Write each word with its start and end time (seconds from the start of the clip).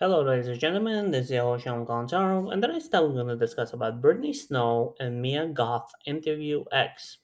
Hello, 0.00 0.22
ladies 0.22 0.48
and 0.48 0.58
gentlemen. 0.58 1.12
This 1.12 1.30
is 1.30 1.62
Sean 1.62 1.84
Gonzalo, 1.84 2.50
and 2.50 2.60
today's 2.60 2.88
time 2.88 3.04
we're 3.04 3.12
going 3.12 3.28
to 3.28 3.36
discuss 3.36 3.74
about 3.74 4.00
Brittany 4.00 4.32
Snow 4.32 4.96
and 4.98 5.22
Mia 5.22 5.46
Goth 5.46 5.92
interview 6.04 6.64
X. 6.72 7.18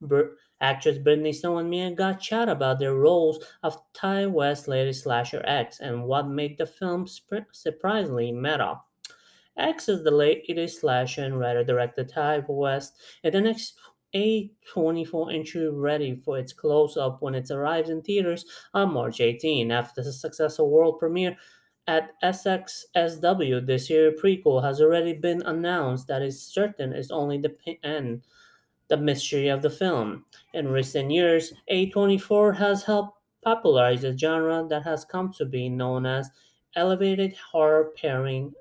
Br- 0.00 0.36
actress 0.60 0.98
Brittany 0.98 1.32
Snow 1.32 1.58
and 1.58 1.68
Mia 1.68 1.90
Goth 1.90 2.20
chat 2.20 2.48
about 2.48 2.78
their 2.78 2.94
roles 2.94 3.44
of 3.64 3.82
Ti 4.00 4.26
West's 4.26 4.68
latest 4.68 5.02
slasher 5.02 5.42
X 5.44 5.80
and 5.80 6.04
what 6.04 6.28
made 6.28 6.56
the 6.56 6.66
film 6.66 7.08
sp- 7.10 7.50
surprisingly 7.50 8.30
meta. 8.30 8.76
X 9.58 9.88
is 9.88 10.04
the 10.04 10.12
latest 10.12 10.82
slasher 10.82 11.24
and 11.24 11.40
writer-director 11.40 12.04
Ti 12.04 12.44
West, 12.46 12.92
and 13.24 13.34
the 13.34 13.40
next 13.40 13.76
A24 14.14 15.34
entry 15.34 15.68
ready 15.68 16.14
for 16.14 16.38
its 16.38 16.52
close-up 16.52 17.20
when 17.22 17.34
it 17.34 17.50
arrives 17.50 17.90
in 17.90 18.02
theaters 18.02 18.44
on 18.72 18.92
March 18.92 19.20
18. 19.20 19.72
After 19.72 20.00
the 20.00 20.12
successful 20.12 20.70
world 20.70 21.00
premiere 21.00 21.36
at 21.86 22.20
SXSW 22.22 23.66
this 23.66 23.90
year, 23.90 24.12
prequel 24.12 24.62
has 24.62 24.80
already 24.80 25.12
been 25.12 25.42
announced 25.42 26.06
that 26.08 26.22
is 26.22 26.40
certain 26.40 26.92
is 26.92 27.10
only 27.10 27.38
the 27.38 27.54
end 27.82 28.22
the 28.88 28.96
mystery 28.96 29.48
of 29.48 29.62
the 29.62 29.70
film. 29.70 30.24
In 30.52 30.68
recent 30.68 31.10
years, 31.10 31.52
A24 31.70 32.56
has 32.56 32.84
helped 32.84 33.18
popularize 33.42 34.04
a 34.04 34.16
genre 34.16 34.66
that 34.68 34.82
has 34.82 35.04
come 35.04 35.32
to 35.34 35.44
be 35.44 35.68
known 35.68 36.06
as 36.06 36.30
elevated 36.76 37.34
horror 37.36 37.92
pairing 37.96 38.52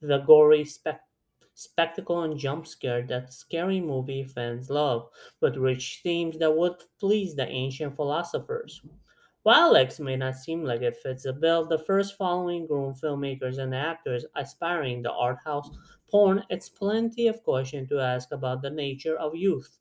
the 0.00 0.18
gory 0.18 0.64
spec- 0.64 1.06
spectacle 1.54 2.22
and 2.22 2.38
jump 2.38 2.66
scare 2.66 3.02
that 3.02 3.32
scary 3.32 3.80
movie 3.80 4.24
fans 4.24 4.70
love, 4.70 5.08
with 5.40 5.56
rich 5.56 6.00
themes 6.02 6.38
that 6.38 6.56
would 6.56 6.76
please 6.98 7.34
the 7.34 7.46
ancient 7.48 7.94
philosophers. 7.96 8.80
While 9.42 9.76
X 9.76 10.00
may 10.00 10.16
not 10.16 10.36
seem 10.36 10.64
like 10.64 10.80
it 10.80 10.96
fits 10.96 11.24
the 11.24 11.34
bill, 11.34 11.66
the 11.66 11.78
first 11.78 12.16
following 12.16 12.66
grown 12.66 12.94
filmmakers 12.94 13.58
and 13.58 13.74
actors 13.74 14.24
aspiring 14.34 15.02
to 15.02 15.12
art 15.12 15.38
house 15.44 15.68
porn, 16.10 16.44
it's 16.48 16.70
plenty 16.70 17.26
of 17.26 17.42
question 17.42 17.86
to 17.88 18.00
ask 18.00 18.32
about 18.32 18.62
the 18.62 18.70
nature 18.70 19.16
of 19.18 19.34
youth 19.34 19.78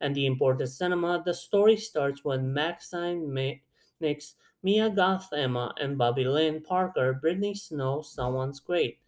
and 0.00 0.14
the 0.14 0.26
important 0.26 0.68
cinema. 0.68 1.22
The 1.24 1.34
story 1.34 1.76
starts 1.76 2.24
when 2.24 2.52
Maxine 2.52 3.32
Ma- 3.32 3.60
Nix, 4.00 4.34
Mia 4.62 4.90
Goth 4.90 5.32
Emma, 5.32 5.74
and 5.80 5.96
Bobby 5.98 6.24
Lynn 6.24 6.60
Parker, 6.62 7.12
Brittany 7.14 7.54
Snow, 7.54 8.02
Someone's 8.02 8.60
Great, 8.60 8.98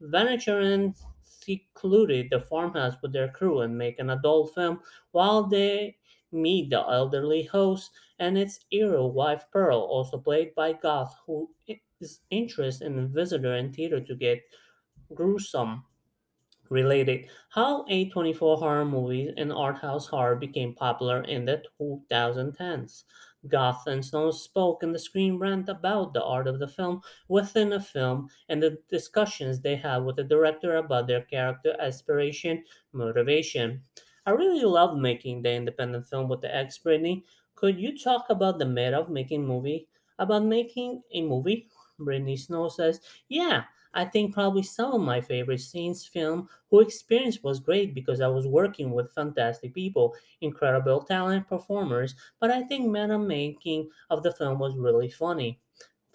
venture 0.00 0.60
and 0.60 0.94
secluded 1.22 2.28
the 2.30 2.40
farmhouse 2.40 2.94
with 3.02 3.12
their 3.12 3.28
crew 3.30 3.60
and 3.60 3.76
make 3.76 3.98
an 3.98 4.10
adult 4.10 4.54
film 4.54 4.80
while 5.10 5.42
they 5.44 5.96
meet 6.34 6.70
the 6.70 6.80
elderly 6.80 7.44
host 7.44 7.92
and 8.18 8.36
its 8.36 8.60
hero 8.70 9.06
wife 9.06 9.46
Pearl, 9.52 9.78
also 9.80 10.18
played 10.18 10.54
by 10.54 10.72
Goth, 10.74 11.16
who 11.26 11.54
is 12.00 12.20
interested 12.30 12.86
in 12.86 12.96
the 12.96 13.06
visitor 13.06 13.54
and 13.54 13.74
theater 13.74 14.00
to 14.00 14.14
get 14.16 14.42
gruesome 15.14 15.84
related 16.70 17.26
how 17.50 17.84
A24 17.88 18.58
horror 18.58 18.84
movies 18.84 19.32
and 19.36 19.52
art 19.52 19.78
house 19.78 20.08
horror 20.08 20.36
became 20.36 20.74
popular 20.74 21.22
in 21.22 21.44
the 21.46 21.62
2010s. 21.78 23.04
Goth 23.48 23.86
and 23.86 24.04
Snow 24.04 24.30
spoke 24.30 24.82
in 24.82 24.92
the 24.92 24.98
Screen 24.98 25.38
Rant 25.38 25.68
about 25.68 26.14
the 26.14 26.22
art 26.24 26.46
of 26.46 26.58
the 26.58 26.68
film 26.68 27.02
within 27.28 27.72
a 27.72 27.80
film 27.80 28.30
and 28.48 28.62
the 28.62 28.78
discussions 28.88 29.60
they 29.60 29.76
had 29.76 29.98
with 29.98 30.16
the 30.16 30.24
director 30.24 30.76
about 30.76 31.06
their 31.06 31.22
character 31.22 31.76
aspiration, 31.78 32.64
motivation. 32.92 33.84
I 34.26 34.30
really 34.32 34.62
loved 34.62 35.00
making 35.00 35.42
the 35.42 35.52
independent 35.52 36.06
film 36.06 36.28
with 36.28 36.40
the 36.40 36.54
ex 36.54 36.78
Brittany. 36.78 37.24
Could 37.54 37.80
you 37.80 37.96
talk 37.96 38.26
about 38.28 38.58
the 38.58 38.66
meta 38.66 38.98
of 38.98 39.08
making 39.08 39.46
movie? 39.46 39.88
About 40.18 40.44
making 40.44 41.02
a 41.12 41.22
movie? 41.22 41.68
Brittany 41.98 42.36
Snow 42.36 42.68
says, 42.68 43.00
Yeah, 43.28 43.64
I 43.94 44.04
think 44.04 44.34
probably 44.34 44.62
some 44.62 44.92
of 44.92 45.00
my 45.00 45.20
favorite 45.20 45.60
scenes 45.60 46.04
film 46.04 46.48
who 46.70 46.80
experience 46.80 47.42
was 47.42 47.60
great 47.60 47.94
because 47.94 48.20
I 48.20 48.26
was 48.28 48.46
working 48.46 48.90
with 48.90 49.12
fantastic 49.12 49.72
people, 49.72 50.14
incredible 50.40 51.02
talent 51.04 51.48
performers, 51.48 52.14
but 52.40 52.50
I 52.50 52.62
think 52.62 52.90
meta 52.90 53.18
making 53.18 53.90
of 54.10 54.22
the 54.22 54.32
film 54.32 54.58
was 54.58 54.76
really 54.76 55.08
funny. 55.10 55.60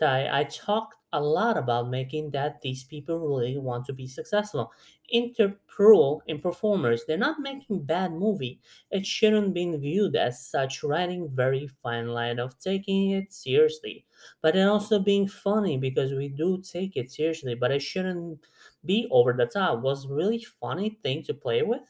I, 0.02 0.40
I 0.40 0.44
talked 0.46 0.96
a 1.12 1.22
lot 1.22 1.58
about 1.58 1.90
making 1.90 2.32
that 2.32 2.62
these 2.62 2.84
people 2.84 3.20
really 3.20 3.58
want 3.58 3.86
to 3.86 3.94
be 3.94 4.08
successful. 4.08 4.72
Interpro 5.14 6.20
in 6.28 6.40
performers, 6.40 7.04
they're 7.08 7.18
not 7.18 7.40
making 7.40 7.84
bad 7.84 8.12
movie. 8.14 8.62
It 8.92 9.06
shouldn't 9.08 9.56
be 9.56 9.76
viewed 9.76 10.16
as 10.16 10.46
such 10.46 10.84
writing 10.84 11.30
very 11.34 11.68
fine 11.68 12.10
line 12.10 12.38
of 12.38 12.60
taking 12.60 13.12
it 13.12 13.34
seriously. 13.34 14.06
But 14.42 14.56
it 14.56 14.68
also 14.68 15.00
being 15.00 15.28
funny 15.28 15.78
because 15.78 16.14
we 16.14 16.30
do 16.30 16.62
take 16.62 16.96
it 16.96 17.12
seriously, 17.12 17.56
but 17.56 17.72
it 17.72 17.82
shouldn't 17.82 18.46
be 18.86 19.08
over 19.10 19.34
the 19.34 19.48
top. 19.48 19.82
Was 19.82 20.08
really 20.08 20.44
funny 20.44 21.00
thing 21.02 21.24
to 21.24 21.34
play 21.34 21.64
with. 21.64 21.82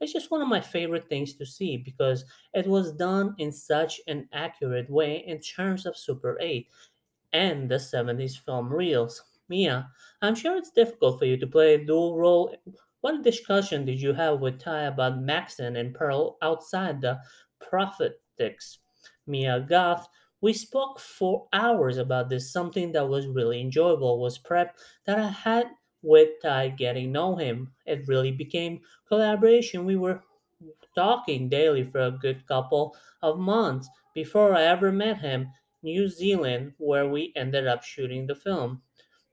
It's 0.00 0.12
just 0.12 0.30
one 0.30 0.40
of 0.40 0.48
my 0.48 0.60
favorite 0.60 1.08
things 1.08 1.34
to 1.34 1.46
see 1.46 1.76
because 1.76 2.24
it 2.54 2.66
was 2.66 2.92
done 2.92 3.34
in 3.38 3.50
such 3.50 4.00
an 4.06 4.28
accurate 4.32 4.88
way 4.88 5.24
in 5.26 5.40
terms 5.40 5.86
of 5.86 5.96
Super 5.96 6.38
8 6.40 6.68
and 7.32 7.70
the 7.70 7.78
70s 7.78 8.36
film 8.36 8.72
reels. 8.72 9.22
Mia, 9.48 9.90
I'm 10.20 10.34
sure 10.34 10.56
it's 10.56 10.70
difficult 10.70 11.18
for 11.18 11.24
you 11.24 11.36
to 11.38 11.46
play 11.46 11.74
a 11.74 11.84
dual 11.84 12.16
role. 12.18 12.54
What 13.00 13.22
discussion 13.22 13.84
did 13.84 14.00
you 14.00 14.12
have 14.14 14.40
with 14.40 14.58
Ti 14.62 14.86
about 14.86 15.20
Maxon 15.20 15.76
and 15.76 15.94
Pearl 15.94 16.36
outside 16.42 17.00
the 17.00 17.20
prosthetics? 17.62 18.78
Mia 19.26 19.60
Goth, 19.60 20.08
we 20.40 20.52
spoke 20.52 21.00
for 21.00 21.48
hours 21.52 21.96
about 21.96 22.28
this. 22.28 22.52
Something 22.52 22.92
that 22.92 23.08
was 23.08 23.26
really 23.26 23.60
enjoyable 23.60 24.20
was 24.20 24.38
prep 24.38 24.76
that 25.06 25.18
I 25.18 25.28
had 25.28 25.70
with 26.02 26.40
Ti 26.42 26.70
getting 26.76 27.12
know 27.12 27.36
him. 27.36 27.72
It 27.86 28.06
really 28.06 28.32
became 28.32 28.80
collaboration. 29.08 29.84
We 29.84 29.96
were 29.96 30.22
talking 30.94 31.48
daily 31.48 31.84
for 31.84 32.00
a 32.00 32.10
good 32.10 32.46
couple 32.46 32.96
of 33.22 33.38
months 33.38 33.88
before 34.14 34.54
I 34.54 34.62
ever 34.64 34.92
met 34.92 35.18
him. 35.18 35.48
New 35.82 36.08
Zealand, 36.08 36.74
where 36.78 37.08
we 37.08 37.32
ended 37.36 37.66
up 37.66 37.82
shooting 37.82 38.26
the 38.26 38.34
film. 38.34 38.82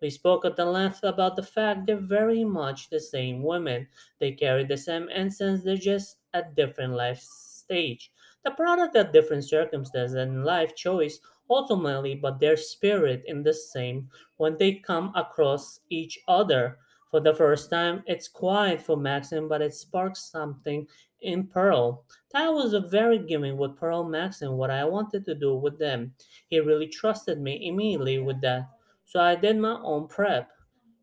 We 0.01 0.09
spoke 0.09 0.45
at 0.45 0.57
length 0.59 1.03
about 1.03 1.35
the 1.35 1.43
fact 1.43 1.85
they're 1.87 1.97
very 1.97 2.43
much 2.43 2.89
the 2.89 2.99
same 2.99 3.43
women. 3.43 3.87
They 4.19 4.31
carry 4.33 4.63
the 4.63 4.77
same 4.77 5.09
essence, 5.11 5.63
they're 5.63 5.77
just 5.77 6.17
at 6.33 6.55
different 6.55 6.93
life 6.93 7.19
stage. 7.21 8.11
The 8.43 8.51
product 8.51 8.95
of 8.95 9.11
different 9.11 9.43
circumstances 9.45 10.15
and 10.15 10.45
life 10.45 10.75
choice 10.75 11.19
ultimately, 11.49 12.15
but 12.15 12.39
their 12.39 12.57
spirit 12.57 13.23
in 13.25 13.43
the 13.43 13.53
same 13.53 14.09
when 14.37 14.57
they 14.57 14.75
come 14.75 15.11
across 15.15 15.79
each 15.89 16.19
other. 16.27 16.77
For 17.11 17.19
the 17.19 17.33
first 17.33 17.69
time, 17.69 18.03
it's 18.07 18.27
quiet 18.27 18.81
for 18.81 18.97
Maxim, 18.97 19.47
but 19.47 19.61
it 19.61 19.73
sparks 19.73 20.29
something 20.31 20.87
in 21.21 21.47
Pearl. 21.47 22.03
That 22.31 22.49
was 22.49 22.73
a 22.73 22.81
very 22.81 23.19
giving 23.19 23.57
with 23.57 23.77
Pearl 23.77 24.03
Maxim 24.03 24.53
what 24.53 24.69
I 24.69 24.85
wanted 24.85 25.25
to 25.25 25.35
do 25.35 25.55
with 25.55 25.79
them. 25.79 26.13
He 26.47 26.59
really 26.59 26.87
trusted 26.87 27.39
me 27.39 27.67
immediately 27.67 28.19
with 28.19 28.41
that. 28.41 28.69
So 29.05 29.19
I 29.19 29.35
did 29.35 29.57
my 29.57 29.79
own 29.81 30.07
prep 30.07 30.49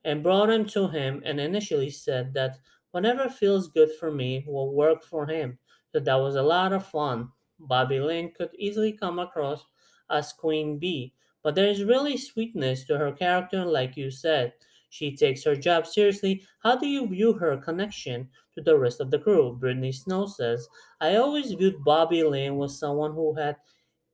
and 0.05 0.23
brought 0.23 0.51
him 0.51 0.67
to 0.67 0.89
him 0.89 1.23
and 1.25 1.41
initially 1.41 1.91
said 1.91 2.35
that 2.35 2.59
whatever 2.91 3.29
feels 3.29 3.69
good 3.69 3.91
for 3.99 4.11
me 4.11 4.45
will 4.47 4.73
work 4.73 5.05
for 5.05 5.27
him. 5.27 5.59
So 5.93 6.01
that 6.01 6.15
was 6.15 6.37
a 6.37 6.43
lot 6.43 6.73
of 6.73 6.87
fun. 6.87 7.29
Bobby 7.59 8.01
Lynn 8.01 8.33
could 8.37 8.51
easily 8.59 8.93
come 8.93 9.19
across 9.19 9.65
as 10.11 10.33
Queen 10.33 10.79
Bee, 10.79 11.15
but 11.43 11.55
there 11.55 11.69
is 11.69 11.85
really 11.85 12.17
sweetness 12.17 12.85
to 12.85 12.99
her 12.99 13.13
character, 13.13 13.65
like 13.65 13.97
you 13.97 14.11
said. 14.11 14.53
She 14.93 15.17
takes 15.17 15.43
her 15.45 15.57
job 15.57 15.87
seriously. 15.87 16.43
How 16.63 16.77
do 16.77 16.87
you 16.87 17.09
view 17.09 17.33
her 17.33 17.57
connection 17.57 18.29
to 18.55 18.61
the 18.61 18.77
rest 18.77 19.01
of 19.01 19.11
the 19.11 19.19
crew? 19.19 19.57
Brittany 19.59 19.91
Snow 19.91 20.27
says, 20.27 20.69
I 21.01 21.17
always 21.17 21.53
viewed 21.53 21.83
Bobby 21.83 22.23
Lynn 22.23 22.57
was 22.59 22.79
someone 22.79 23.15
who 23.15 23.33
had 23.33 23.57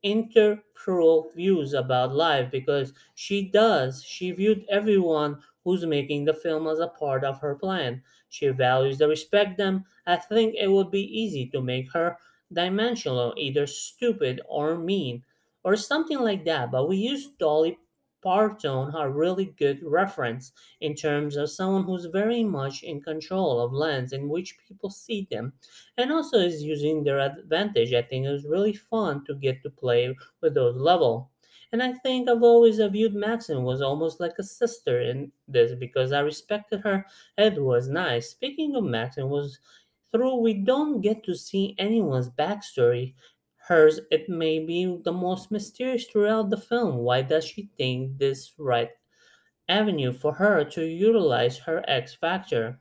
interpersonal 0.05 1.35
views 1.35 1.73
about 1.75 2.15
life 2.15 2.53
because 2.53 2.93
she 3.17 3.51
does. 3.51 4.05
She 4.05 4.31
viewed 4.31 4.65
everyone 4.71 5.43
who's 5.65 5.85
making 5.85 6.27
the 6.27 6.33
film 6.35 6.69
as 6.69 6.79
a 6.79 6.87
part 6.87 7.25
of 7.25 7.41
her 7.41 7.57
plan. 7.57 8.01
She 8.29 8.47
values 8.51 8.99
the 8.99 9.09
respect 9.09 9.59
them. 9.59 9.85
I 10.07 10.15
think 10.15 10.55
it 10.55 10.69
would 10.69 10.93
be 10.93 11.03
easy 11.03 11.47
to 11.47 11.61
make 11.61 11.91
her 11.93 12.19
dimensional, 12.53 13.35
either 13.37 13.67
stupid 13.67 14.43
or 14.47 14.79
mean, 14.79 15.25
or 15.65 15.75
something 15.75 16.21
like 16.21 16.45
that. 16.45 16.71
But 16.71 16.89
we 16.89 16.99
use 16.99 17.27
Dolly 17.27 17.81
Parton, 18.23 18.95
a 18.95 19.09
really 19.09 19.47
good 19.59 19.81
reference 19.83 20.53
in 20.81 20.95
terms 20.95 21.37
of 21.37 21.51
someone 21.51 21.85
who's 21.85 22.07
very 22.07 22.45
much 22.45 22.83
in 22.83 23.01
control 23.01 23.61
of 23.61 23.73
lens 23.73 24.13
in 24.13 24.29
which 24.29 24.59
people 24.67 24.91
see 24.91 25.27
them 25.31 25.53
and 25.97 26.11
also 26.13 26.39
is 26.39 26.63
using 26.63 27.05
their 27.05 27.21
advantage. 27.21 27.93
I 27.93 28.03
think 28.03 28.27
it 28.27 28.33
was 28.33 28.45
really 28.45 28.73
fun 28.75 29.25
to 29.27 29.35
get 29.35 29.63
to 29.63 29.71
play 29.71 30.15
with 30.41 30.55
those 30.55 30.77
level. 30.77 31.31
And 31.73 31.83
I 31.83 31.93
think 31.93 32.29
I've 32.29 32.43
always 32.43 32.79
viewed 32.79 33.15
Maxine 33.15 33.63
was 33.63 33.83
almost 33.83 34.21
like 34.21 34.39
a 34.39 34.43
sister 34.43 35.01
in 35.01 35.33
this 35.47 35.75
because 35.75 36.13
I 36.13 36.21
respected 36.21 36.81
her. 36.81 37.05
It 37.37 37.63
was 37.63 37.89
nice. 37.89 38.31
Speaking 38.31 38.75
of 38.75 38.85
Maxine, 38.85 39.29
was 39.29 39.59
through 40.11 40.37
we 40.37 40.55
don't 40.55 41.03
get 41.03 41.25
to 41.25 41.35
see 41.35 41.75
anyone's 41.79 42.31
backstory. 42.31 43.15
Hers, 43.69 44.01
it 44.11 44.29
may 44.29 44.59
be 44.59 44.99
the 45.05 45.13
most 45.13 45.51
mysterious 45.51 46.07
throughout 46.07 46.51
the 46.51 46.57
film. 46.57 46.97
Why 46.97 47.23
does 47.23 47.45
she 47.45 47.71
think 47.77 48.19
this 48.19 48.53
right 48.59 48.91
avenue 49.69 50.13
for 50.13 50.33
her 50.35 50.65
to 50.65 50.85
utilize 50.85 51.59
her 51.59 51.85
X 51.89 52.15
factor. 52.15 52.81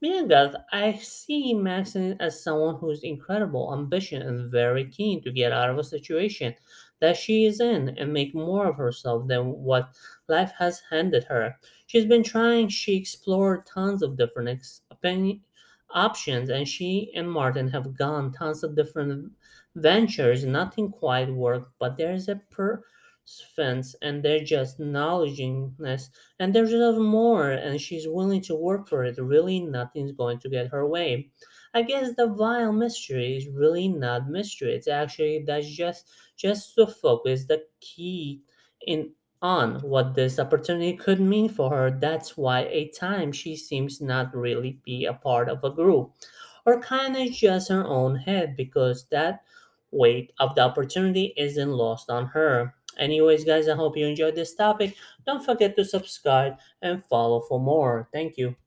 Mia 0.00 0.26
Goth, 0.26 0.54
I 0.70 0.92
see 0.94 1.54
Maxine 1.54 2.16
as 2.20 2.42
someone 2.42 2.76
who's 2.76 3.02
incredible, 3.02 3.72
ambitious, 3.72 4.22
and 4.22 4.50
very 4.50 4.88
keen 4.88 5.22
to 5.22 5.32
get 5.32 5.52
out 5.52 5.70
of 5.70 5.78
a 5.78 5.84
situation 5.84 6.54
that 7.00 7.16
she 7.16 7.46
is 7.46 7.60
in 7.60 7.96
and 7.98 8.12
make 8.12 8.34
more 8.34 8.66
of 8.66 8.76
herself 8.76 9.26
than 9.26 9.46
what 9.46 9.90
life 10.28 10.52
has 10.58 10.82
handed 10.90 11.24
her. 11.24 11.58
She's 11.86 12.06
been 12.06 12.22
trying, 12.22 12.68
she 12.68 12.96
explored 12.96 13.66
tons 13.66 14.02
of 14.02 14.16
different 14.16 14.50
ex- 14.50 14.82
opinion, 14.90 15.40
options, 15.92 16.50
and 16.50 16.66
she 16.68 17.10
and 17.14 17.30
Martin 17.30 17.68
have 17.68 17.96
gone 17.96 18.32
tons 18.32 18.62
of 18.64 18.76
different 18.76 19.32
ventures. 19.74 20.44
Nothing 20.44 20.90
quite 20.90 21.30
worked, 21.32 21.70
but 21.78 21.96
there's 21.96 22.28
a 22.28 22.36
persistence 22.50 23.94
and 24.02 24.22
they're 24.22 24.42
just 24.44 24.78
knowledgingness 24.80 26.08
and 26.38 26.54
there's 26.54 26.70
just 26.70 26.98
more 26.98 27.50
and 27.50 27.80
she's 27.80 28.08
willing 28.08 28.40
to 28.42 28.54
work 28.54 28.88
for 28.88 29.04
it 29.04 29.16
really 29.18 29.60
nothing's 29.60 30.12
going 30.12 30.38
to 30.38 30.48
get 30.48 30.68
her 30.68 30.84
way 30.86 31.30
i 31.72 31.82
guess 31.82 32.14
the 32.16 32.26
vile 32.26 32.72
mystery 32.72 33.36
is 33.36 33.46
really 33.48 33.86
not 33.88 34.28
mystery 34.28 34.74
it's 34.74 34.88
actually 34.88 35.42
that's 35.46 35.68
just 35.68 36.10
just 36.36 36.74
to 36.74 36.86
focus 36.86 37.44
the 37.46 37.62
key 37.80 38.42
in 38.86 39.12
on 39.42 39.80
what 39.82 40.14
this 40.14 40.38
opportunity 40.38 40.96
could 40.96 41.20
mean 41.20 41.48
for 41.48 41.70
her 41.70 41.90
that's 41.90 42.36
why 42.36 42.62
at 42.64 42.94
times 42.96 43.36
she 43.36 43.56
seems 43.56 44.00
not 44.00 44.34
really 44.34 44.78
be 44.84 45.04
a 45.04 45.12
part 45.12 45.48
of 45.48 45.62
a 45.64 45.70
group 45.70 46.12
or 46.64 46.80
kind 46.80 47.16
of 47.16 47.30
just 47.32 47.68
her 47.68 47.84
own 47.86 48.16
head 48.16 48.56
because 48.56 49.06
that 49.10 49.42
weight 49.90 50.32
of 50.38 50.54
the 50.54 50.60
opportunity 50.60 51.34
isn't 51.36 51.70
lost 51.72 52.10
on 52.10 52.26
her 52.26 52.74
Anyways, 52.98 53.44
guys, 53.44 53.70
I 53.70 53.74
hope 53.74 53.96
you 53.96 54.04
enjoyed 54.06 54.34
this 54.34 54.54
topic. 54.54 54.94
Don't 55.24 55.42
forget 55.42 55.76
to 55.76 55.84
subscribe 55.84 56.58
and 56.82 57.02
follow 57.02 57.40
for 57.40 57.58
more. 57.58 58.06
Thank 58.12 58.36
you. 58.36 58.54